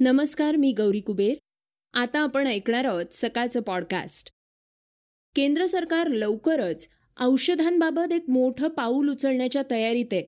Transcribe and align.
नमस्कार 0.00 0.56
मी 0.56 0.72
गौरी 0.72 1.00
कुबेर. 1.00 1.34
आता 1.92 2.20
आपण 2.20 2.46
ऐकणार 2.46 2.84
आहोत 2.84 3.04
सकाळचं 3.12 3.60
पॉडकास्ट 3.60 4.30
केंद्र 5.34 5.66
सरकार 5.66 6.06
लवकरच 6.06 6.88
औषधांबाबत 7.20 8.12
एक 8.12 8.30
मोठं 8.30 8.68
पाऊल 8.68 9.08
उचलण्याच्या 9.08 9.62
तयारीत 9.70 10.04
आहे. 10.12 10.22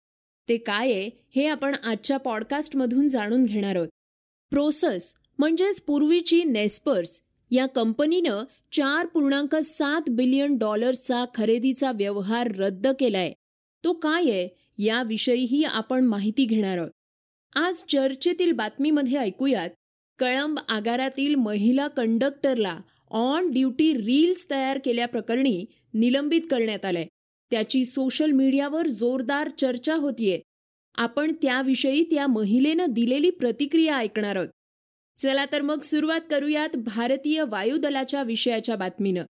ते 0.48 0.56
काय 0.56 0.92
आहे 0.92 1.10
हे 1.36 1.46
आपण 1.46 1.74
आजच्या 1.74 2.16
पॉडकास्टमधून 2.16 3.08
जाणून 3.08 3.44
घेणार 3.44 3.76
आहोत. 3.76 3.88
प्रोसेस 4.50 5.14
म्हणजेच 5.38 5.80
पूर्वीची 5.80 6.44
नेस्पर्स 6.44 7.22
या 7.50 7.66
कंपनीनं 7.66 8.44
चार 8.72 9.06
पूर्णांक 9.06 9.56
सात 9.56 10.10
बिलियन 10.10 10.58
डॉलर्सचा 10.58 11.24
खरेदीचा 11.34 11.92
व्यवहार 11.92 12.56
रद्द 12.56 12.88
केलाय. 12.88 13.32
तो 13.84 13.92
काय 13.92 14.22
आहे 14.22 14.48
याविषयीही 14.78 15.64
आपण 15.64 16.04
माहिती 16.04 16.44
घेणार 16.44 16.78
आहोत. 16.78 16.90
आज 17.54 17.84
चर्चेतील 17.88 18.52
बातमीमध्ये 18.52 19.16
ऐकूयात. 19.16 19.70
कळंब 20.18 20.58
आगारातील 20.68 21.34
महिला 21.34 21.88
कंडक्टरला 21.88 22.80
ऑन 23.10 23.50
ड्युटी 23.50 23.94
रील्स 23.94 24.50
तयार 24.50 24.78
केल्याप्रकरणी 24.84 25.64
निलंबित 25.94 26.40
करण्यात 26.50 26.84
आलंय. 26.84 27.06
त्याची 27.50 27.84
सोशल 27.84 28.30
मीडियावर 28.30 28.86
जोरदार 28.86 29.48
चर्चा 29.48 29.94
होतीये. 29.94 30.40
आपण 30.94 31.32
त्याविषयी 31.42 32.02
त्या 32.02 32.26
महिलेनं 32.26 32.86
दिलेली 32.88 33.30
प्रतिक्रिया 33.30 33.96
ऐकणार 33.96 34.36
आहोत. 34.36 34.48
चला 35.20 35.44
तर 35.52 35.62
मग 35.62 35.80
सुरुवात 35.80 36.20
करूयात 36.30 36.76
भारतीय 36.76 37.44
वायुदलाच्या 37.48 38.22
विषयाच्या 38.22 38.76
बातमीनं. 38.76 39.24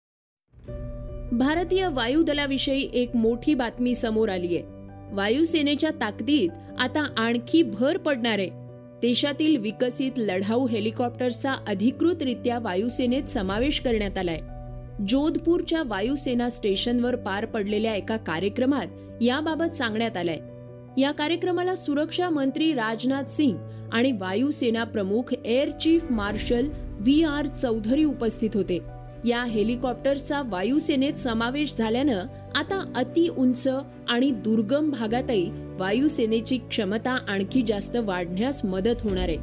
भारतीय 1.37 1.89
वायुदलाविषयी 1.93 2.89
एक 2.93 3.15
मोठी 3.15 3.53
बातमी 3.53 3.95
समोर 3.95 4.29
आलीय. 4.29 4.76
वायुसेनेच्या 5.13 5.89
ताकदीत 6.01 6.49
आता 6.79 7.05
आणखी 7.17 7.61
भर 7.61 7.97
पडणार 7.97 8.39
आहे. 8.39 8.49
देशातील 9.01 9.57
विकसित 9.57 10.11
लढाऊ 10.17 10.67
हेलिकॉप्टर्सचा 10.67 11.53
अधिकृतरित्या 11.53 12.59
वायुसेनेत 12.59 13.23
समावेश 13.23 13.79
करण्यात 13.79 14.17
आलाय. 14.17 14.39
जोधपूरच्या 15.07 15.83
वायुसेना 15.85 16.49
स्टेशनवर 16.49 17.15
पार 17.15 17.45
पडलेल्या 17.45 17.95
एका 17.95 18.17
कार्यक्रमात 18.17 18.87
याबाबत 19.21 19.75
सांगण्यात 19.75 20.17
आलंय. 20.17 20.37
या 21.01 21.11
कार्यक्रमाला 21.11 21.75
सुरक्षा 21.75 22.29
मंत्री 22.29 22.73
राजनाथ 22.73 23.23
सिंग 23.23 23.57
आणि 23.93 24.11
वायुसेना 24.11 24.83
प्रमुख 24.83 25.33
air 25.45 25.69
chief 25.69 26.11
marshal 26.11 26.69
V 26.83 27.23
R 27.23 27.47
Chaudhari 27.47 28.03
उपस्थित 28.03 28.49
होते. 28.53 28.79
या 29.25 29.43
हेलिकॉप्टरचा 29.43 30.41
वायुसेनेत 30.45 31.13
समावेश 31.13 31.75
झाल्यानं 31.75 32.25
आता 32.57 32.93
अति 32.95 33.27
उंच 33.37 33.67
आणि 34.09 34.31
दुर्गम 34.31 34.91
भागातही 34.91 35.51
वायुसेनेची 35.79 36.57
क्षमता 36.57 37.17
आणखी 37.27 37.61
जास्त 37.61 37.95
वाढण्यास 37.95 38.65
मदत 38.65 39.01
होणार 39.01 39.29
आहे. 39.29 39.37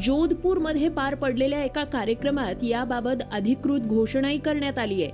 जोधपूरमध्ये 0.00 0.88
पार 0.88 1.14
पडलेल्या 1.14 1.64
एका 1.64 1.84
कार्यक्रमात 1.84 2.64
याबाबत 2.64 3.22
अधिकृत 3.32 3.80
घोषणाही 3.80 4.38
करण्यात 4.38 4.78
आली 4.78 5.02
आहे. 5.02 5.12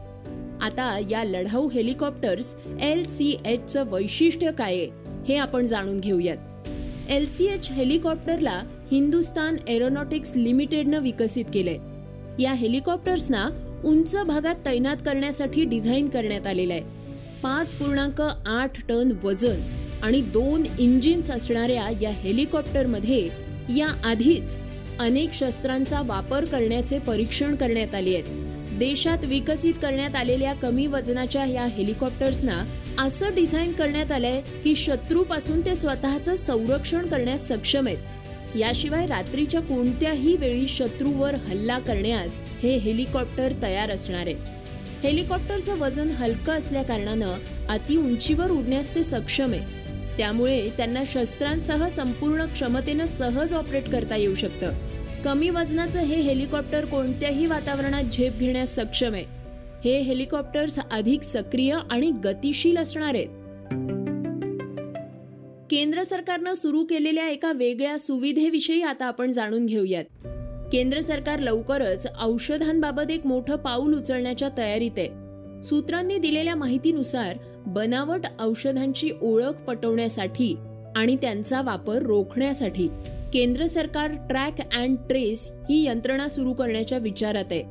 आता 0.61 1.01
या 1.11 1.25
लढाऊ 1.25 1.69
हेलिकॉप्टर्स 1.69 2.57
एल 2.81 3.07
सी 3.07 3.39
एचचं 3.47 3.85
वैशिष्ट्य 3.87 4.51
काय 4.51 4.75
आहे 4.75 4.89
हे 5.29 5.37
आपण 5.37 5.67
जाणून 5.67 6.01
घेऊयात. 6.01 6.37
एल 7.11 7.31
सी 7.31 7.47
एच 7.47 7.71
हेलिकॉप्टरला 7.71 8.63
हिंदुस्तान 8.91 9.57
एरोनॉटिक्स 9.69 10.33
लिमिटेडनं 10.37 11.01
विकसित 11.01 11.45
केलंय. 11.55 11.79
या 12.43 12.53
हेलिकॉप्टर्सना 12.53 13.49
उंच 13.85 14.17
भागात 14.27 14.55
तैनात 14.67 14.97
करण्यासाठी 14.97 15.65
डिझाईन 15.65 16.09
करण्यात 16.09 16.47
आलेलं 16.47 16.73
आहे. 16.73 17.04
पाच 17.45 17.75
पूर्णांक 17.75 18.21
आठ 18.47 18.79
टन 18.89 19.11
वजन 19.23 19.61
आणि 20.03 20.21
दोन 20.21 20.63
इंजिन्स 20.79 21.31
असणाऱ्या 21.31 21.89
या 22.03 22.11
हेलिकॉप्टरमध्ये 22.11 23.29
या 23.77 23.89
आधीच 24.05 24.59
अनेक 24.99 25.33
शस्त्रांचा 25.33 26.01
वापर 26.05 26.45
करण्याचे 26.45 26.99
परीक्षण 26.99 27.55
करण्यात 27.55 27.95
आले 27.95 28.15
आहेत. 28.15 28.79
देशात 28.79 29.25
विकसित 29.25 29.75
करण्यात 29.83 30.17
आलेल्या 30.17 30.53
कमी 30.53 30.87
वजनाच्या 30.87 31.45
या 31.45 31.67
हेलिकॉप्टर्सना 31.67 32.63
असं 32.99 33.35
डिझाईन 33.35 33.73
करण्यात 33.73 34.13
आलंय 34.13 34.41
की 34.65 34.75
शत्रूपासून 34.77 35.61
ते 35.61 35.75
स्वतःचं 35.75 36.35
संरक्षण 36.35 37.07
करण्यास 37.07 37.49
सक्षम 37.49 37.87
आहेत. 37.87 38.57
याशिवाय 38.57 39.07
रात्रीच्या 39.07 39.61
कोणत्याही 39.61 40.37
वेळी 40.37 40.69
शत्रूवर 40.69 41.35
हल्ला 41.35 41.79
करण्यास 41.79 42.39
हे 42.63 42.77
हेलिकॉप्टर 42.77 43.53
तयार 43.63 43.91
असणार 43.91 44.27
आहे 44.27 44.63
हेलिकॉप्टरचं 45.03 45.79
वजन 45.79 46.09
हलकं 46.09 46.53
असल्या 46.53 46.83
कारणानं 46.83 47.35
अति 47.69 47.97
उंचीवर 47.97 48.51
उडण्यास 48.51 48.95
ते 48.95 49.05
सक्षम 49.05 49.53
आहे. 49.53 49.85
त्यामुळे 50.17 50.71
त्यांना 50.71 51.03
शस्त्रांसह 51.07 51.89
संपूर्ण 51.89 52.45
क्षमतेनं 52.45 53.05
सहज 53.05 53.55
ऑपरेट 53.55 53.89
करता 53.89 54.17
येऊ 54.17 54.35
शकतं. 54.35 54.73
कमी 55.25 55.51
वजनाचं 55.51 56.01
हे 56.01 56.21
हेलिकॉप्टर 56.21 56.85
कोणत्याही 56.85 57.47
वातावरणात 57.47 58.05
झेप 58.13 58.33
घेण्यास 58.39 58.75
सक्षम 58.75 59.13
आहे. 59.13 59.25
हे 59.85 60.01
हेलिकॉप्टर्स 60.01 60.79
अधिक 60.91 61.23
सक्रिय 61.23 61.79
आणि 61.91 62.11
गतिशील 62.11 62.77
असणार 62.77 63.15
आहेत. 63.15 63.29
केंद्र 65.71 66.03
सरकारनं 66.03 66.55
सुरू 66.55 66.85
केलेल्या 66.85 67.29
एका 67.29 67.53
वेगळ्या 67.53 67.99
सुविधेविषयी 67.99 68.83
आता 68.83 69.05
आपण 69.05 69.33
जाणून 69.33 69.67
घेऊयात. 69.67 70.05
केंद्र 70.73 71.01
सरकार 71.01 71.39
लवकरच 71.39 72.07
औषधांबाबत 72.21 73.11
एक 73.11 73.27
मोठं 73.27 73.57
पाऊल 73.57 73.95
उचलण्याच्या 73.95 74.49
तयारीत 74.59 74.91
आहे. 74.97 75.09
सूत्रांनी 75.63 76.19
दिलेल्या 76.19 76.55
माहितीनुसार 76.55 77.37
बनावट 77.67 78.21
औषधांची 78.41 79.11
ओळख 79.23 79.63
पटवण्यासाठी 79.67 80.57
आणि 80.97 81.17
त्यांचा 81.17 81.63
वापर 81.63 82.03
रोखण्यासाठी 82.03 82.89
केंद्र 83.33 83.67
सरकार 83.67 84.13
ट्रॅक 84.13 84.61
अँड 84.75 84.97
ट्रेस 85.09 85.53
ही 85.71 85.85
यंत्रणा 85.87 86.29
सुरू 86.29 86.53
करण्याच्या 86.53 86.99
विचारात 86.99 87.45
आहे. 87.51 87.63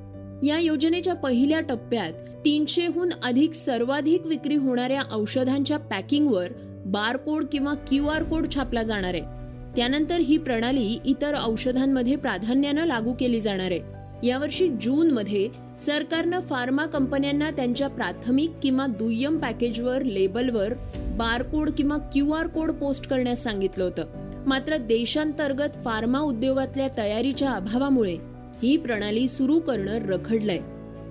या 0.48 0.60
योजनेच्या 0.60 1.14
पहिल्या 1.14 1.60
टप्प्यात 1.60 2.12
तीनशेहून 2.46 3.10
अधिक 3.24 3.54
सर्वाधिक 3.54 4.26
विक्री 4.26 4.56
होणाऱ्या 4.56 5.02
औषधांच्या 5.12 5.78
पॅकिंगवर 5.78 6.48
बारकोड 6.86 7.46
किंवा 7.52 7.74
क्यू 7.74 8.08
आर 8.08 8.24
कोड 8.24 8.46
छापला 8.56 8.84
जाणार 8.84 9.14
आहे. 9.14 9.33
त्यानंतर 9.76 10.20
ही 10.20 10.38
प्रणाली 10.38 11.00
इतर 11.06 11.36
औषधांमध्ये 11.44 12.16
प्राधान्यानं 12.16 12.86
लागू 12.86 13.14
केली 13.20 13.40
जाणार 13.40 13.72
आहे. 13.72 14.04
यावर्षी 14.28 14.68
जूनमध्ये 14.82 15.48
सरकारनं 15.80 16.40
फार्मा 16.40 16.86
कंपन्यांना 16.86 17.50
त्यांच्या 17.52 17.88
प्राथमिक 17.88 18.52
किंवा 18.64 18.86
दुय्यम 18.88 19.38
पॅकेजवर 19.38 20.02
लेबलवर 20.02 20.74
बारकोड 21.18 21.70
किंवा 21.72 21.98
क्यू 21.98 22.32
आर 22.32 22.48
कोड 22.48 22.72
पोस्ट 22.72 23.08
करण्यास 23.08 23.44
सांगितलं 23.44 23.84
होतं. 23.84 24.06
मात्र 24.46 24.78
देशांतर्गत 24.78 25.84
फार्मा 25.84 26.20
उद्योगातल्या 26.20 26.88
तयारीच्या 26.98 27.52
अभावामुळे 27.52 28.16
ही 28.64 28.78
प्रणाली 28.78 29.28
सुरू 29.28 29.60
करणं 29.60 29.98
रखडलंय. 30.00 30.60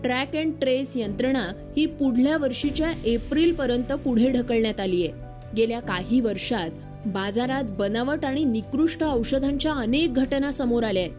ट्रॅक 0.03 0.37
अँड 0.37 0.53
ट्रेस 0.61 0.97
यंत्रणा 0.97 1.45
ही 1.77 1.87
पुढल्या 1.87 2.37
वर्षीच्या 2.37 2.93
एप्रिल 3.05 3.55
पर्यंत 3.55 3.93
पुढे 3.93 4.31
ढकलण्यात 4.31 4.81
आली 4.81 5.07
आहे 5.07 5.13
गेल्या 5.57 5.81
काही 5.81 6.21
वर्षात 6.21 6.71
बाजारात 7.07 7.65
बनावट 7.65 8.25
आणि 8.25 8.45
निकृष्ट 8.45 9.03
औषधांच्या 9.03 9.73
अनेक 9.73 10.15
घटना 10.15 10.51
समोर 10.51 10.85
आल्या 10.85 11.03
आहेत. 11.03 11.15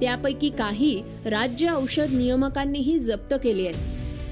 त्यापैकी 0.00 0.50
काही 0.50 1.02
राज्य 1.24 1.68
औषध 1.70 2.12
नियमकांनीही 2.12 2.98
जप्त 2.98 3.34
केले 3.44 3.66
आहेत. 3.66 3.78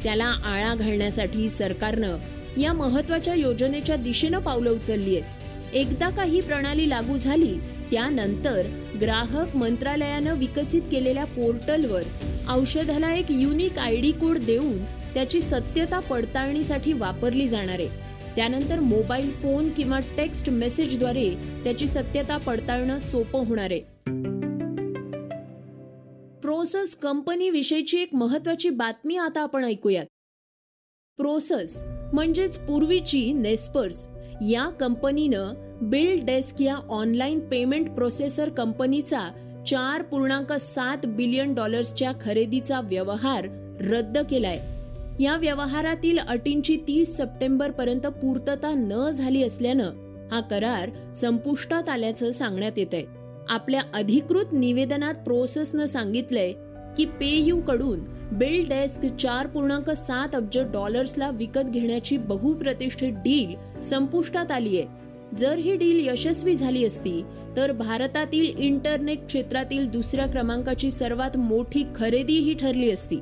त्याला 0.03 0.25
आळा 0.25 0.75
घालण्यासाठी 0.75 1.49
सरकारनं 1.49 2.17
या 2.61 2.73
महत्त्वाच्या 2.73 3.35
योजनेच्या 3.35 3.97
दिशेनं 3.97 4.39
पावलं 4.39 4.71
उचलली 4.71 5.17
आहेत. 5.17 5.75
एकदा 5.75 6.11
का 6.11 6.23
ही 6.23 6.41
प्रणाली 6.41 6.91
लागू 6.91 7.17
झाली 7.17 7.55
त्यानंतर 7.91 8.67
ग्राहक 9.01 9.57
मंत्रालयानं 9.57 10.35
विकसित 10.35 10.83
केलेल्या 10.91 11.25
पोर्टलवर 11.25 12.03
औषधाला 12.49 13.15
एक 13.15 13.27
युनिक 13.31 13.79
आय 13.79 13.97
डी 13.97 14.13
कोड 14.13 14.39
देऊन 14.39 14.85
त्याची 15.15 15.41
सत्यता 15.41 15.99
पडताळणीसाठी 15.99 16.93
वापरली 16.93 17.49
जाणार 17.49 17.79
आहे. 17.79 18.10
त्यानंतर 18.37 18.81
मोबाईल 18.81 19.31
फोन 19.31 19.69
किंवा 19.69 19.99
टेक्स्ट 19.99 20.51
मेसेजद्वारे 20.51 21.35
त्याची 21.65 21.87
सत्यता 21.87 22.37
पडताळणं 22.37 22.99
सोपं 22.99 23.47
होणार 23.47 23.71
आहे. 23.71 23.81
प्रोसेस 26.43 26.97
कंपनी 26.97 27.51
विषयीची 27.51 27.99
एक 27.99 28.15
महत्वाची 28.15 28.71
बातमी 28.71 29.17
आता 29.17 29.41
आपण 29.41 29.65
ऐकूयात. 29.65 30.07
प्रोसेस 31.17 31.85
म्हणजेच 31.87 32.59
पूर्वीची 32.59 33.33
नेस्पर्स 33.33 34.09
या 34.51 34.71
कंपनीनं 34.71 35.53
बिल 35.83 36.25
डेस्क 36.25 36.63
या 36.63 36.75
ऑनलाईन 36.75 37.41
पेमेंट 37.41 37.91
प्रोसेसर 37.91 38.49
कंपनीचा 38.49 39.21
चार 39.67 40.03
पूर्णांक 40.03 40.53
सात 40.53 41.07
बिलियन 41.07 41.55
डॉलर्सच्या 41.55 42.13
खरेदीचा 42.21 42.81
व्यवहार 42.81 43.45
रद्द 43.81 44.19
केलाय. 44.19 44.80
या 45.21 45.37
व्यवहारातील 45.37 46.19
अटींची 46.19 46.77
तीस 46.89 47.17
सप्टेंबर 47.17 47.71
पर्यंत 47.71 48.07
पूर्तता 48.07 48.73
न 48.77 49.11
झाली 49.11 49.43
असल्यानं 49.43 49.91
हा 50.31 50.41
करार 50.41 50.91
संपुष्टात 51.15 51.89
आल्याचं 51.89 52.31
सांगण्यात 52.31 52.79
येत 52.79 52.95
आहे 52.95 53.05
आपल्या 53.49 53.81
अधिकृत 53.95 54.53
निवेदनात 54.53 55.15
प्रोसेसनं 55.15 55.87
सांगितलंय 55.87 56.53
की 56.97 57.05
पेयू 57.21 57.61
कडून 57.61 58.01
बिल 58.33 58.69
डेस्क 58.69 59.05
चार 59.15 59.47
पूर्णांक 59.47 59.91
सात 59.91 60.35
अब्ज 60.35 60.59
डॉलर्सला 60.73 61.31
विकत 61.31 61.71
घेण्याची 61.71 62.17
बहुप्रतिष्ठित 62.17 63.13
डील 63.13 63.55
संपुष्टात 63.83 64.51
आली 64.51 64.77
आहे 64.81 65.37
जर 65.37 65.59
ही 65.59 65.77
डील 65.77 66.09
यशस्वी 66.09 66.55
झाली 66.57 66.85
असती 66.85 67.23
तर 67.57 67.73
भारतातील 67.73 68.59
इंटरनेट 68.59 69.27
क्षेत्रातील 69.27 69.89
दुसऱ्या 69.89 70.27
क्रमांकाची 70.27 70.91
सर्वात 70.91 71.37
मोठी 71.37 71.85
खरेदी 71.95 72.39
ही 72.39 72.55
ठरली 72.55 72.91
असती. 72.91 73.21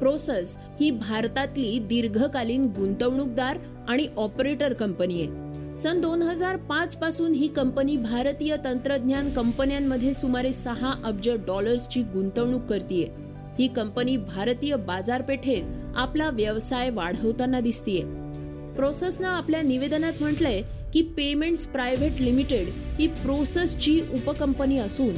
प्रोसेस 0.00 0.56
ही 0.80 0.90
भारतातली 0.90 1.78
दीर्घकालीन 1.78 2.66
गुंतवणूकदार 2.66 3.58
आणि 3.88 4.06
ऑपरेटर 4.16 4.72
कंपनी 4.72 5.20
आहे. 5.20 5.76
सन 5.76 6.00
दोन 6.00 6.22
हजार 6.22 6.56
पाच 6.56 6.96
पासून 6.96 7.32
ही 7.32 7.48
कंपनी 7.48 7.96
भारतीय 7.96 8.56
तंत्रज्ञान 8.64 9.30
कंपन्यांमध्ये 9.30 10.12
सुमारे 10.14 10.52
सहा 10.52 10.92
अब्ज 11.04 11.28
डॉलर्सची 11.46 12.02
गुंतवणूक 12.02 12.62
करते 12.62 13.14
ही 13.58 13.68
कंपनी 13.68 14.16
भारतीय 14.16 14.76
बाजारपेठेत 14.76 15.62
आपला 15.96 16.30
व्यवसाय 16.30 16.90
वाढवताना 16.90 17.60
दिसतीये. 17.60 18.02
प्रोसेसनं 18.74 19.28
आपल्या 19.28 19.62
निवेदनात 19.62 20.12
म्हटलंय 20.20 20.62
की 20.92 21.02
पेमेंट्स 21.16 21.66
प्रायव्हेट 21.66 22.20
लिमिटेड 22.20 22.68
ही 22.98 23.06
प्रोसेसची 23.06 24.00
उपकंपनी 24.14 24.78
असून 24.78 25.14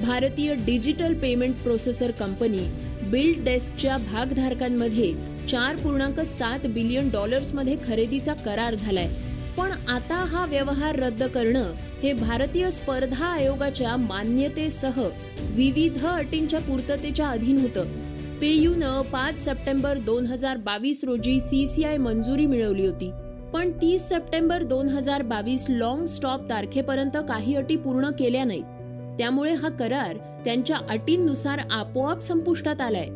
भारतीय 0.00 0.54
digital 0.54 1.14
payment 1.14 1.56
processor 1.56 2.10
company 2.10 2.68
Bill 3.10 3.44
डेस्कच्या 3.44 3.96
भागधारकांमध्ये 3.96 5.14
चार 5.48 5.76
पूर्णांक 5.76 6.20
सात 6.20 6.66
बिलियन 6.66 7.08
डॉलर्समध्ये 7.08 7.76
खरेदीचा 7.86 8.34
करार 8.34 8.74
झालाय. 8.74 9.08
पण 9.58 9.70
आता 9.88 10.14
हा 10.14 10.46
व्यवहार 10.46 10.98
रद्द 10.98 11.22
करणं 11.22 11.72
हे 12.02 12.12
भारतीय 12.12 12.70
स्पर्धा 12.70 13.26
आयोगाच्या 13.26 13.96
मान्यतेसह 13.96 15.00
विविध 15.40 16.06
अटींच्या 16.06 16.60
पूर्ततेच्या 16.60 17.28
अधीन 17.28 17.60
होतं. 17.60 17.84
पेयूनं 18.40 19.02
पाच 19.02 19.44
सप्टेंबर 19.44 19.98
दोन 19.98 20.26
हजार 20.26 20.56
बावीस 20.56 21.04
रोजी 21.04 21.40
सी 21.40 21.66
सी 21.66 21.84
आय 21.84 21.96
मंजुरी 21.96 22.46
मिळवली 22.46 22.86
होती. 22.86 23.10
पण 23.54 23.70
तीस 23.70 24.08
सप्टेंबर 24.08 24.62
दोन 24.62 24.88
हजार 24.88 25.22
बावीस 25.22 25.66
लॉंग 25.68 26.04
स्टॉप 26.04 26.50
तारखेपर्यंत 26.50 27.16
काही 27.28 27.54
अटी 27.54 27.76
पूर्ण 27.76 28.10
केल्या 28.10 28.44
नाहीत. 28.44 28.64
त्यामुळे 29.18 29.52
हा 29.52 29.68
करार 29.68 30.16
त्यांच्या 30.44 30.76
अटींनुसार 30.88 31.60
आपोआप 31.70 32.20
संपुष्टात 32.20 32.80
आलाय. 32.80 33.08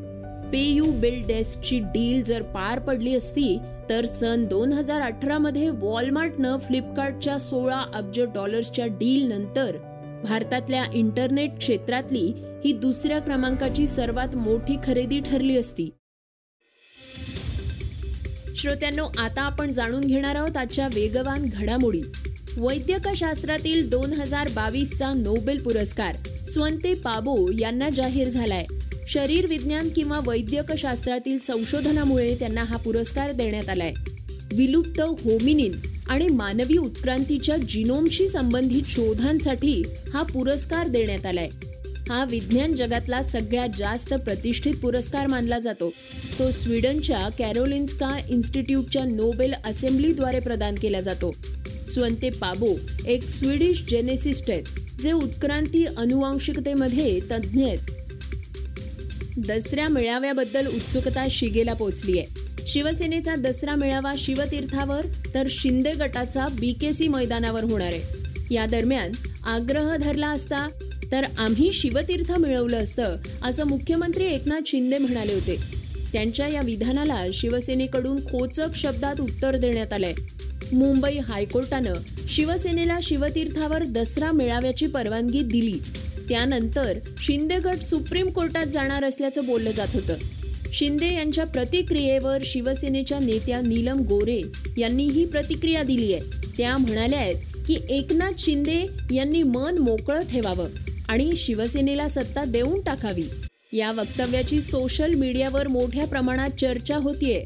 पेयू 0.53 0.91
बिल 0.93 1.27
डेस्कची 1.27 1.79
डील 1.79 2.25
जर 2.25 2.43
पार 2.43 2.79
पडली 2.79 3.15
असती 3.15 3.59
तर 3.89 4.05
सन 4.05 4.45
दोन 4.47 4.73
हजार 4.73 5.01
अठरा 5.01 5.39
मध्ये 5.39 5.71
वॉलमार्टनं 5.71 6.57
फ्लिपकार्टच्या 6.57 7.39
सोळा 7.39 7.83
अब्ज 7.95 8.21
डॉलर्सच्या 8.21 8.87
डील 8.87 9.29
नंतर 9.29 9.77
भारतातल्या 10.25 10.85
इंटरनेट 10.95 11.59
क्षेत्रातली 11.59 12.33
ही 12.65 12.73
दुसऱ्या 12.73 13.19
क्रमांकाची 13.19 13.87
सर्वात 13.87 14.37
मोठी 14.37 14.77
खरेदी 14.85 15.21
ठरली 15.21 15.59
असती. 15.59 15.91
श्रोत्यांनो 18.57 19.07
आता 19.19 19.43
आपण 19.43 19.71
जाणून 19.71 20.01
घेणार 20.01 20.35
आहोत 20.35 20.57
आजच्या 20.57 20.87
वेगवान 20.87 21.47
घडामोडी. 21.53 22.03
वैद्यकशास्त्रातील 22.59 23.91
दोन 23.91 24.13
हजार 24.13 24.49
बावीसचा 24.49 25.13
नोबेल 25.15 25.63
पुरस्कार 25.63 26.17
स्वंते 26.45 26.95
पाबो 26.95 27.51
यांना 27.59 27.91
जाहीर 27.91 28.29
झालाय. 28.29 28.65
शरीर 29.09 29.47
विज्ञान 29.47 29.89
किंवा 29.89 30.21
वैद्यकशास्त्रातील 30.27 31.39
संशोधनामुळे 31.39 32.35
त्यांना 32.35 32.63
हा 32.63 32.77
पुरस्कार 32.77 33.33
देण्यात 33.33 33.69
आलाय. 33.69 33.93
विलुप्त 34.55 35.01
होमिनिन 35.01 35.73
आणि 36.09 36.29
मानवी 36.29 36.77
उत्क्रांतीच्या 36.77 37.57
जिनोमशी 37.57 38.29
संबंधित 38.29 38.83
शोधांसाठी 38.87 39.83
हा 40.13 40.23
पुरस्कार 40.23 40.89
देण्यात 40.89 41.27
आलाय. 41.27 41.49
हा 42.09 42.25
विज्ञान 42.25 42.75
जगातला 42.75 43.23
सगळ्यात 43.23 43.69
जास्त 43.77 44.15
प्रतिष्ठित 44.15 44.75
पुरस्कार 44.75 45.27
मानला 45.27 45.59
जातो. 45.59 45.93
तो 46.39 46.51
स्वीडनच्या 46.51 47.29
कॅरोलिन्स्का 47.39 48.19
इन्स्टिट्यूटच्या 48.29 49.05
नोबेल 49.05 49.55
असेंब्लीद्वारे 49.67 50.41
प्रदान 50.41 50.75
केला 50.75 51.01
जातो. 51.01 51.35
स्वंते 51.87 52.31
पाबो 52.31 52.77
एक 53.07 53.29
स्वीडिश 53.29 53.85
जेनेसिस्ट 53.89 54.51
आहेत 54.51 55.01
जे 55.03 55.13
उत्क्रांती 55.13 55.85
अनुवांशिकतेमध्ये 55.85 57.21
तज्ज्ञ 57.21 57.65
आहेत. 57.65 57.79
दसऱ्या 59.39 59.89
मेळाव्याबद्दल 59.89 60.67
उत्सुकता 60.67 61.27
शिगेला 61.31 61.73
पोहोचली 61.73 62.19
आहे. 62.19 62.47
शिवसेनेचा 62.67 63.35
दसरा 63.35 63.75
मेळावा 63.75 64.13
शिवतीर्थावर 64.19 65.07
तर 65.35 65.47
शिंदे 65.51 65.93
गटाचा 65.93 66.47
बीकेसी 66.61 67.09
मैदानावर 67.09 67.65
होणार 67.65 67.93
आहे. 67.93 68.55
या 68.55 68.67
दरम्यान 68.67 69.11
आग्रह 69.45 69.97
धरला 69.97 70.29
असता 70.29 70.69
तर 71.13 71.25
आम्ही 71.39 71.73
शिवतीर्थ 71.73 72.33
मिळवलं 72.33 72.77
असतं 72.77 73.17
असं 73.43 73.65
मुख्यमंत्री 73.65 74.27
एकनाथ 74.27 74.61
शिंदे 74.67 74.99
म्हणाले 74.99 75.35
होते. 75.35 75.57
त्यांच्या 76.13 76.49
या 76.49 76.61
विधानाला 76.61 77.27
शिवसेनेकडून 77.33 78.21
खोचक 78.21 78.75
शब्दात 78.75 79.21
उत्तर 79.21 79.57
देण्यात 79.57 79.93
आलंय. 79.93 80.15
मुंबई 80.73 81.19
हायकोर्टानं 81.19 81.93
शिवसेनेला 82.29 82.99
शिवतीर्थावर 83.03 83.85
दसरा 83.85 84.33
मेळाव्याची 84.33 84.87
परवानगी 84.87 85.43
दिली. 85.43 85.79
त्यानंतर 86.29 86.99
शिंदे 87.19 87.59
गट 87.59 87.77
सुप्रीम 87.77 88.29
कोर्टात 88.29 88.67
जाणार 88.67 89.05
असल्याचं 89.05 89.47
बोललं 89.47 89.71
जात 89.71 89.87
होतं. 89.95 90.15
शिंदे 90.73 91.15
यांच्या 91.15 91.47
प्रतिक्रियेवर 91.47 92.39
शिवसेनेच्या 92.45 93.19
नेत्या 93.19 93.61
नीलम 93.61 93.99
गोरे 93.99 94.43
यांनी 94.79 95.05
ही 95.05 95.27
प्रतिक्रिया 95.27 95.83
दिली 95.83 96.15
आहे. 96.15 96.23
त्या 96.59 96.77
म्हणाल्या 96.77 97.19
आहेत 97.19 97.37
की 97.67 97.77
एकनाथ 97.89 98.33
शिंदे 98.39 98.87
यांनी 99.15 99.43
मन 99.43 99.79
मोकळं 99.79 100.21
ठेवावं 100.21 100.69
आणि 101.09 101.33
शिवसेनेला 101.37 102.09
सत्ता 102.09 102.45
देऊन 102.45 102.81
टाकावी. 102.83 103.25
या 103.73 103.93
वक्तव्याची 103.93 104.61
सोशल 104.61 105.15
मीडियावर 105.15 105.69
मोठ्या 105.69 106.07
प्रमाणात 106.07 106.51
चर्चा 106.61 106.97
होतीये. 106.97 107.45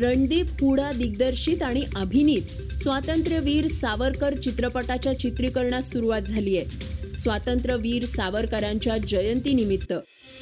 रणदीप 0.00 0.46
हुडा 0.60 0.92
दिग्दर्शित 0.92 1.62
आणि 1.62 1.82
अभिनीत 1.96 2.76
स्वातंत्र्यवीर 2.76 3.66
सावरकर 3.66 4.36
चित्रपटाच्या 4.36 5.18
चित्रीकरणास 5.18 5.92
सुरुवात 5.92 6.22
झाली 6.22 6.56
आहे. 6.56 7.14
स्वातंत्र्यवीर 7.16 8.04
सावरकरांच्या 8.04 8.96
जयंतीनिमित्त 8.98 9.92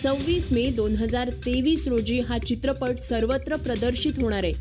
सव्वीस 0.02 0.52
मे 0.52 0.70
दोन 0.70 0.94
हजार 0.94 1.30
तेवीस 1.30 1.88
रोजी 1.88 2.20
हा 2.20 2.38
चित्रपट 2.38 2.98
सर्वत्र 2.98 3.56
प्रदर्शित 3.56 4.12
होणार 4.16 4.44
आहे. 4.44 4.52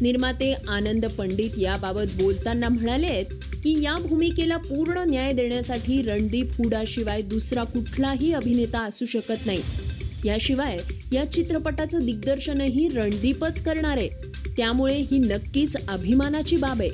निर्माते 0.00 0.54
आनंद 0.68 1.06
पंडित 1.06 1.50
याबाबत 1.58 2.22
बोलताना 2.22 2.68
म्हणाले 2.68 3.06
आहेत 3.06 3.26
की 3.64 3.82
या 3.82 3.96
भूमिकेला 3.96 4.56
पूर्ण 4.56 4.98
न्याय 4.98 5.32
देण्यासाठी 5.32 6.02
रणदीप 6.02 6.52
हुडाशिवाय 6.58 7.22
दुसरा 7.22 7.64
कुठलाही 7.64 8.32
अभिनेता 8.32 8.80
असू 8.80 9.04
शकत 9.04 9.46
नाही. 9.46 9.60
याशिवाय 10.24 10.78
या 11.12 11.32
चित्रपटाचं 11.32 12.04
दिग्दर्शनही 12.04 12.88
रणदीपच 12.88 13.62
करणार 13.62 13.96
आहे. 13.96 14.31
त्यामुळे 14.56 14.94
ही 14.94 15.18
नक्कीच 15.18 15.76
अभिमानाची 15.88 16.56
बाब 16.56 16.80
आहे. 16.80 16.90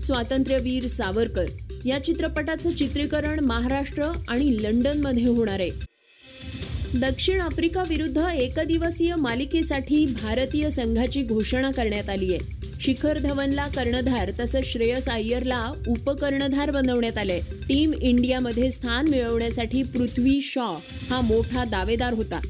स्वातंत्र्यवीर 0.00 0.86
सावरकर 0.86 1.44
या 1.84 2.04
चित्रपटाचं 2.04 2.70
चित्रीकरण 2.70 3.40
महाराष्ट्र 3.40 4.02
आणि 4.28 4.62
लंडनमध्ये 4.62 5.26
होणार 5.26 5.60
आहे. 5.60 5.70
दक्षिण 6.94 7.40
आफ्रिका 7.40 7.82
विरुद्ध 7.88 8.18
एकदिवसीय 8.18 9.14
मालिकेसाठी 9.14 10.06
भारतीय 10.06 10.70
संघाची 10.70 11.22
घोषणा 11.22 11.70
करण्यात 11.70 12.10
आली 12.10 12.34
आहे. 12.34 12.60
शिखर 12.80 13.18
धवनला 13.18 13.66
कर्णधार 13.66 14.30
तसंच 14.40 14.64
श्रेयस 14.64 15.08
अय्यरला 15.08 15.72
उपकर्णधार 15.88 16.70
बनवण्यात 16.70 17.18
आले 17.18 17.40
टीम 17.40 17.92
इंडियामध्ये 17.92 18.70
स्थान 18.70 19.08
मिळवण्यासाठी 19.08 19.82
पृथ्वी 19.82 20.40
शॉ 20.42 20.76
हा 21.10 21.20
मोठा 21.20 21.64
दावेदार 21.64 22.12
होता. 22.12 22.40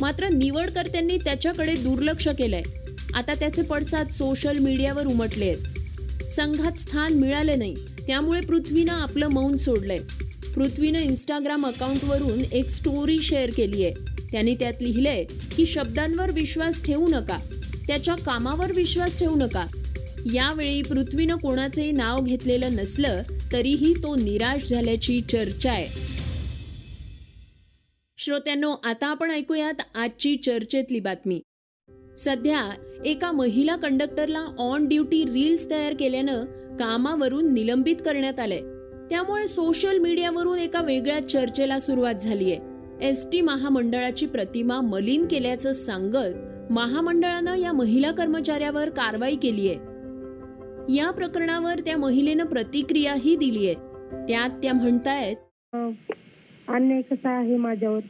मात्र 0.00 0.28
निवडकर्त्यांनी 0.28 1.16
त्याच्याकडे 1.16 1.74
दुर्लक्ष 1.74 2.28
केलंय. 2.28 2.62
आता 3.14 3.34
त्याचे 3.34 3.62
पडसाद 3.62 4.08
सोशल 4.08 4.58
मीडियावर 4.58 5.06
उमटले 5.06 5.48
आहेत 5.48 6.30
संघात 6.30 6.72
स्थान 6.72 7.12
मिळाले 7.12 7.54
नाही 7.56 7.74
त्यामुळे 8.06 8.40
पृथ्वीनं 8.40 8.92
आपलं 8.92 9.28
मौन 9.28 9.56
सोडलंय. 9.56 9.98
पृथ्वीनं 10.54 10.98
इंस्टाग्राम 10.98 11.66
अकाउंटवरून 11.66 12.40
एक 12.52 12.68
स्टोरी 12.68 13.18
शेअर 13.18 13.50
केली 13.50 13.84
आहे 13.84 13.94
त्यांनी 14.32 14.54
त्यात 14.54 14.72
लिहिलंय 14.80 15.24
की 15.56 15.66
शब्दांवर 15.66 16.30
विश्वास 16.30 16.82
ठेवू 16.84 17.08
नका 17.08 17.38
त्याच्या 17.86 18.14
कामावर 18.14 18.72
विश्वास 18.72 19.18
ठेवू 19.18 19.34
नका. 19.34 19.66
यावेळी 20.32 20.82
पृथ्वीनं 20.82 21.36
कोणाचंही 21.36 21.92
नाव 21.92 22.20
घेतलेलं 22.20 22.72
नसलं 22.72 23.22
तरीही 23.52 23.94
तो 23.94 24.14
निराश 24.16 24.68
झाल्याची 24.68 25.20
चर्चा 25.20 25.72
आहे. 25.72 25.86
श्रोत्यांनो 28.18 28.74
आता 28.84 29.06
आपण 29.06 29.30
ऐकूयात 29.30 29.82
आजची 29.94 30.36
चर्चेतली 30.36 31.00
बातमी. 31.00 31.40
सध्या 32.20 32.60
एका 33.04 33.30
महिला 33.32 33.74
कंडक्टरला 33.76 34.44
ऑन 34.58 34.86
ड्युटी 34.88 35.22
रील्स 35.24 35.70
तयार 35.70 35.94
केल्यानं 36.00 36.44
कामावरून 36.78 37.52
निलंबित 37.52 37.96
करण्यात 38.04 38.40
आलंय. 38.40 38.60
त्यामुळे 39.10 39.46
सोशल 39.46 39.98
मीडियावरून 39.98 40.58
एका 40.58 40.82
वेगळ्या 40.82 41.20
चर्चेला 41.28 41.78
सुरुवात 41.78 42.14
झालीय. 42.14 42.56
एस 43.00 43.26
टी 43.32 43.40
महामंडळाची 43.40 44.26
प्रतिमा 44.26 44.80
मलिन 44.80 45.26
केल्याचं 45.26 45.72
सांगत 45.72 46.72
महामंडळानं 46.72 47.54
या 47.54 47.72
महिला 47.72 48.10
कर्मचाऱ्यावर 48.12 48.90
कारवाई 48.90 49.36
केली 49.36 49.68
आहे 49.68 50.94
या 50.96 51.10
प्रकरणावर 51.10 51.80
त्या 51.80 51.96
महिलेनं 51.96 52.44
प्रतिक्रियाही 52.44 53.36
दिली 53.36 53.66
आहे 53.66 53.74
त्यात 54.28 54.62
त्या 54.62 54.72
म्हणतायत 54.72 55.36
अन्याय 56.68 57.02
कसा 57.02 57.30
आहे 57.38 57.56
माझ्यावर? 57.56 58.00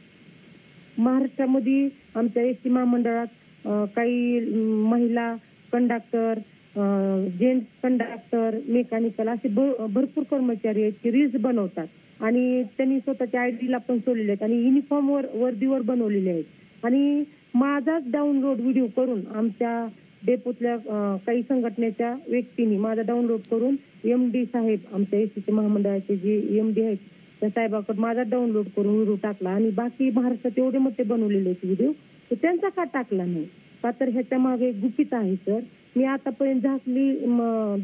महाराष्ट्रामध्ये 0.97 1.89
आमच्या 2.15 2.43
एस 2.43 2.57
टी 2.63 2.69
महामंडळात 2.69 3.27
काही 3.65 4.39
महिला 4.85 5.33
कंडक्टर 5.73 6.39
जेंट्स 7.39 7.65
कंडक्टर 7.83 8.57
मेकॅनिकल 8.67 9.27
असे 9.29 9.47
भरपूर 9.47 10.23
कर्मचारी 10.31 10.81
आहेत 10.81 10.93
की 11.03 11.11
रील्स 11.11 11.35
बनवतात. 11.41 11.87
आणि 12.19 12.63
त्यांनी 12.77 12.99
स्वतःच्या 12.99 13.41
आयडीला 13.41 13.77
पण 13.87 13.97
सोडलेले 13.97 14.31
आहेत 14.31 14.43
आणि 14.43 14.61
युनिफॉर्मवर 14.63 15.25
वर्दीवर 15.33 15.81
बनवलेले 15.81 16.29
आहेत. 16.29 16.43
आणि 16.83 17.23
माझाच 17.53 18.03
डाउनलोड 18.11 18.59
व्हिडिओ 18.61 18.85
करून 18.95 19.21
आमच्या 19.35 19.85
डेपोतल्या 20.25 20.75
काही 21.25 21.41
संघटनेच्या 21.41 22.13
व्यक्तींनी 22.27 22.77
माझा 22.77 23.01
डाउनलोड 23.01 23.39
करून 23.51 23.75
एम 24.09 24.29
डी 24.31 24.43
साहेब 24.45 24.93
आमच्या 24.93 25.19
एस 25.19 25.49
महामंडळाचे 25.49 26.15
जे 26.17 26.35
एम 26.57 26.71
डी 26.73 26.81
आहेत 26.81 26.97
त्या 27.41 27.49
साहेबाकडे 27.49 27.99
माझा 28.01 28.23
डाउनलोड 28.29 28.65
करून 28.75 28.95
व्हिडिओ 28.95 29.15
टाकला. 29.23 29.49
आणि 29.49 29.69
बाकी 29.75 30.09
महाराष्ट्रात 30.15 30.59
एवढे 30.59 30.77
मोठे 30.77 31.03
बनवलेले 31.03 31.49
आहेत 31.49 31.65
व्हिडिओ 31.65 31.91
तर 32.31 32.35
त्यांचा 32.41 32.69
का 32.69 32.83
टाकला 32.83 33.25
नाही? 33.25 33.45
का 33.83 33.91
तर 33.99 34.09
ह्याच्या 34.09 34.37
मागे 34.39 34.67
एक 34.69 34.75
गुपित 34.81 35.13
आहे 35.13 35.35
सर? 35.35 35.59
मी 35.95 36.03
आतापर्यंत 36.03 36.61
झाकली 36.61 37.13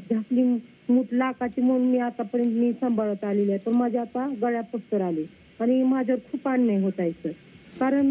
झाकली 0.10 0.44
मूठ 0.90 1.06
लाखाची 1.12 1.62
म्हणून 1.62 1.88
मी 1.88 1.98
आतापर्यंत 1.98 2.54
मी 2.54 2.72
सांभाळत 2.74 3.24
आलेली 3.24 3.52
आहे. 3.52 3.66
तर 3.66 3.72
माझ्या 3.72 4.02
आता 4.02 4.28
गळ्या 4.42 4.62
पत्तर 4.74 5.02
आले. 5.02 5.24
आणि 5.60 5.82
माझ्यावर 5.84 6.20
खूप 6.32 6.48
अन्याय 6.48 6.82
होत 6.82 7.00
आहे 7.00 7.12
सर. 7.12 7.30
कारण 7.80 8.06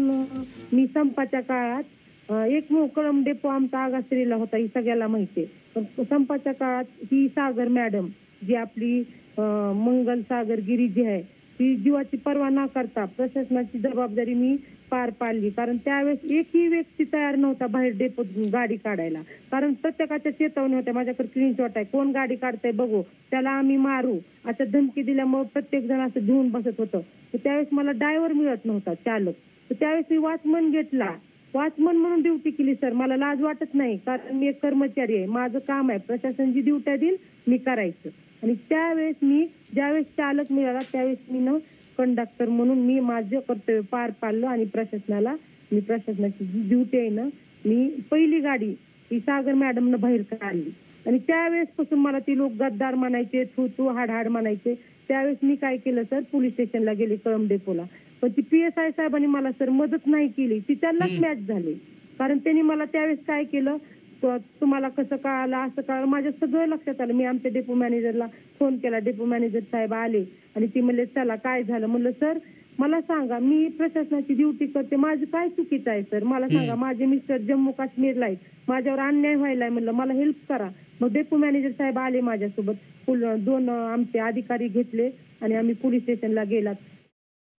मी 0.73 0.85
संपाच्या 0.87 1.39
काळात 1.41 2.31
एक 2.49 2.71
मो- 2.71 2.87
कळम 2.95 3.23
डेपो 3.23 3.47
आमचा 3.47 3.79
आगाश्रीला 3.79 4.35
होता 4.35 4.57
ही 4.57 4.67
सगळ्याला 4.67 5.07
माहिती 5.07 5.41
आहे. 5.41 5.47
पण 5.75 6.03
संपाच्या 6.03 6.53
काळात 6.53 6.85
ही 7.11 7.27
सागर 7.27 7.67
मॅडम 7.67 8.07
जी 8.47 8.55
आपली 8.55 8.99
मंगल 9.37 10.21
सागर 10.21 10.59
गिरी 10.59 10.87
जी 10.87 11.03
आहे 11.05 11.21
ती 11.59 11.75
जीवाची 11.75 12.17
पर्वा 12.17 12.49
न 12.49 12.65
करता 12.65 13.05
प्रशासनाची 13.05 13.79
जबाबदारी 13.79 14.33
मी 14.33 14.55
पार 14.91 15.09
पाडली. 15.19 15.49
कारण 15.49 15.77
त्यावेळेस 15.85 16.31
एकही 16.31 16.67
व्यक्ती 16.67 17.03
तयार 17.13 17.35
नव्हता 17.35 17.67
बाहेर 17.67 17.93
डेपो 17.97 18.23
गाडी 18.53 18.75
काढायला. 18.75 19.21
कारण 19.51 19.73
प्रत्येकाच्या 19.73 20.31
चेतवणी 20.31 20.75
होत्या 20.75 20.93
माझ्याकडे 20.93 21.27
स्क्रीनशॉट 21.27 21.71
आहे 21.75 21.85
कोण 21.91 22.11
गाडी 22.11 22.35
काढतंय 22.35 22.71
बघू 22.71 23.01
त्याला 23.31 23.49
आम्ही 23.49 23.77
मारू 23.77 24.17
अशा 24.45 24.63
धमकी 24.63 25.01
दिल्यामुळे 25.01 25.43
प्रत्येक 25.53 25.87
जण 25.87 26.01
असं 26.01 26.25
घेऊन 26.25 26.49
बसत 26.49 26.79
होतं. 26.79 26.99
तर 27.33 27.37
त्यावेळेस 27.43 27.67
मला 27.71 27.91
ड्रायव्हर 27.91 28.33
मिळत 28.33 28.65
नव्हता 28.65 28.93
चालक. 28.95 29.33
तर 29.69 29.75
त्यावेळेस 29.79 30.05
मी 30.11 30.17
वॉचमन 30.17 30.69
घेतला. 30.71 31.11
वॉचमन 31.53 31.95
म्हणून 31.95 32.21
ड्युटी 32.21 32.49
केली 32.49 32.73
सर 32.75 32.93
मला 32.93 33.15
लाज 33.17 33.41
वाटत 33.41 33.73
नाही 33.73 33.97
कारण 34.05 34.35
मी 34.37 34.47
एक 34.47 34.61
कर्मचारी 34.61 35.15
आहे. 35.17 35.25
माझं 35.25 35.59
काम 35.67 35.89
आहे. 35.89 35.99
प्रशासन 36.07 36.51
जी 36.51 36.61
ड्युट्या 36.61 36.95
देईल 36.95 37.15
मी 37.47 37.57
करायचं. 37.57 38.09
आणि 38.43 38.53
त्यावेळेस 38.69 39.15
मी 39.21 39.45
ज्यावेळेस 39.73 40.07
चालक 40.07 40.51
मिळाला 40.51 40.79
त्यावेळेस 40.91 41.17
मी 41.29 41.39
न 41.39 41.57
कंडक्टर 41.97 42.49
म्हणून 42.49 42.79
मी 42.79 42.99
माझं 42.99 43.39
कर्तव्य 43.39 43.79
पार 43.81 44.11
पाडलं 44.21 44.47
आणि 44.47 44.65
प्रशासनाला 44.65 45.35
मी 45.71 45.79
प्रशासनाची 45.79 46.45
जी 46.45 46.67
ड्युटी 46.69 46.97
आहे 46.97 47.09
ना 47.09 47.23
मी 47.65 47.87
पहिली 48.11 48.39
गाडी 48.39 48.73
ही 49.11 49.19
सागर 49.19 49.53
मॅडमनं 49.53 49.99
बाहेर 49.99 50.21
काढली. 50.31 50.69
आणि 51.05 51.17
त्यावेळेस 51.17 51.67
पासून 51.67 51.99
मला 51.99 52.19
ती 52.19 52.37
लोक 52.37 52.51
गद्दार 52.51 52.95
म्हणायचे 52.95 53.43
थू 53.57 53.67
तू 53.67 53.87
हाड 53.87 54.09
हाड 54.09 54.27
म्हणायचे. 54.27 54.73
त्यावेळेस 55.09 55.37
मी 55.43 55.55
काय 55.55 55.77
केलं 55.77 56.03
सर 56.03 56.19
पोलीस 56.31 56.53
स्टेशनला 56.53 56.93
गेले 56.93 57.15
कळम 57.15 57.47
डेपोला 57.47 57.83
पण 58.21 58.29
ती 58.29 58.41
पी 58.41 58.61
एस 58.61 58.77
आय 58.77 58.89
साहेबांनी 58.91 59.27
मला 59.27 59.51
सर 59.51 59.69
मदत 59.69 60.07
नाही 60.07 60.27
केली. 60.27 60.59
ती 60.59 60.73
त्यांनाच 60.73 61.19
मॅच 61.19 61.37
झाली. 61.37 61.73
कारण 62.19 62.37
त्यांनी 62.37 62.61
मला 62.61 62.85
त्यावेळेस 62.85 63.19
काय 63.27 63.43
केलं 63.43 63.77
तुम्हाला 64.25 64.89
कसं 64.89 65.15
कळालं 65.15 65.57
असं 65.57 65.81
कळालं 65.81 66.05
माझ्या 66.05 66.31
सगळं 66.31 66.65
लक्षात 66.65 67.01
आलं. 67.01 67.13
मी 67.13 67.23
आमच्या 67.23 67.51
डेपो 67.51 67.73
मॅनेजरला 67.73 68.27
फोन 68.59 68.77
केला. 68.77 68.97
डेपो 68.97 69.25
मॅनेजर 69.25 69.59
साहेब 69.59 69.93
आले 69.93 70.25
आणि 70.55 70.67
ती 70.67 70.81
म्हणले 70.81 71.05
चला 71.05 71.35
काय 71.35 71.63
झालं? 71.63 71.87
म्हणलं 71.87 72.11
सर 72.11 72.39
मला 72.79 73.01
सांगा 73.01 73.39
मी 73.39 73.67
प्रशासनाची 73.67 74.33
ड्युटी 74.33 74.65
करते. 74.65 74.95
माझं 74.95 75.25
काय 75.25 75.49
चुकीचं 75.49 75.91
आहे 75.91 76.03
सर? 76.03 76.23
मला 76.23 76.47
सांगा 76.47 76.75
माझे 76.75 77.05
मिस्टर 77.05 77.37
जम्मू 77.37 77.71
काश्मीरला 77.71 78.25
आहेत. 78.25 78.37
माझ्यावर 78.67 78.99
अन्याय 78.99 79.35
व्हायलाय 79.35 79.69
म्हणलं 79.69 79.91
मला 79.91 80.13
हेल्प 80.13 80.53
करा. 80.53 80.69
मग 81.01 81.13
डेपो 81.13 81.37
मॅनेजर 81.37 81.71
साहेब 81.71 81.97
आले 81.97 82.21
माझ्यासोबत. 82.21 82.73
पुल- 83.07 83.37
दोन 83.37 83.69
आमचे 83.69 84.19
अधिकारी 84.19 84.67
घेतले 84.67 85.09
आणि 85.41 85.55
आम्ही 85.55 85.75
पोलीस 85.75 86.01
स्टेशनला 86.01 86.43
गेलात. 86.43 86.75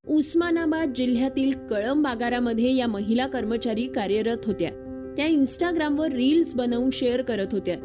उस्मानाबाद 0.09 0.93
जिल्ह्यातील 0.93 1.53
कळंब 1.71 2.07
आगारामध्ये 2.07 2.77
या 2.77 2.87
महिला 2.87 3.27
कर्मचारी 3.27 3.87
कार्यरत 3.87 4.37
होत्या. 4.47 4.88
त्या 5.19 5.27
इंस्टाग्रामवर 5.27 6.09
रील्स 6.09 6.55
बनवून 6.55 6.91
शेअर 6.91 7.23
करत 7.23 7.47
होत्या. 7.53 7.77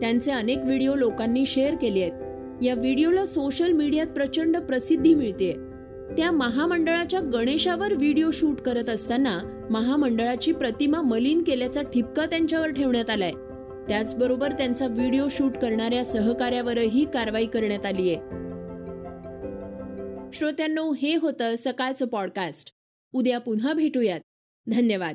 त्यांचे 0.00 0.32
अनेक 0.32 0.58
व्हिडिओ 0.58 0.94
लोकांनी 0.94 1.46
शेअर 1.46 1.74
केले 1.74 2.00
आहेत. 2.00 2.12
या 2.64 2.74
व्हिडिओला 2.74 3.24
सोशल 3.24 3.72
मीडियात 3.72 4.06
प्रचंड 4.06 4.56
प्रसिद्धी 4.56 5.14
मिळते 5.14 5.52
त्या 6.16 6.30
महामंडळाच्या 6.30 7.20
गणेशावर 7.20 7.94
व्हिडिओ 7.94 8.30
शूट 8.30 8.60
करत 8.60 8.88
असताना 8.88 9.66
महामंडळाची 9.70 10.52
प्रतिमा 10.52 11.00
मलिन 11.00 11.42
केल्याचा 11.42 11.82
ठिपका 11.82 12.26
त्यांच्यावर 12.26 12.70
ठेवण्यात 12.70 13.10
आलाय. 13.10 13.32
त्याचबरोबर 13.88 14.52
त्यांचा 14.52 14.86
व्हिडिओ 14.86 15.28
शूट 15.30 15.56
करणाऱ्या 15.56 16.04
सहकार्यावरही 16.04 17.04
कारवाई 17.04 17.46
करण्यात 17.46 17.86
आली 17.86 18.14
आहे. 18.14 18.18
श्रोत्यांनो 20.32 20.92
हे 20.92 21.16
होतं 21.16 21.54
सकाळचं 21.58 22.06
पॉडकास्ट 22.06 22.72
उद्या 23.12 23.38
पुन्हा 23.38 23.72
भेटूयात. 23.72 24.20
धन्यवाद. 24.66 25.14